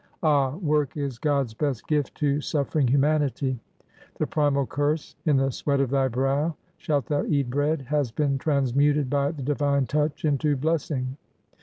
Ah! 0.23 0.55
work 0.55 0.97
is 0.97 1.19
God^s 1.19 1.55
best 1.55 1.85
gift 1.85 2.15
to 2.15 2.41
suffering 2.41 2.87
humanity! 2.87 3.59
The 4.17 4.25
primal 4.25 4.65
curse,'' 4.65 5.15
In 5.27 5.37
the 5.37 5.51
sweat 5.51 5.79
of 5.79 5.91
thy 5.91 6.07
brow 6.07 6.55
shalt 6.77 7.05
thou 7.05 7.23
eat 7.25 7.51
bread," 7.51 7.83
has 7.83 8.09
been 8.11 8.39
transmuted 8.39 9.11
by 9.11 9.29
the 9.29 9.43
divine 9.43 9.85
touch 9.85 10.25
into 10.25 10.55
blessing. 10.55 11.17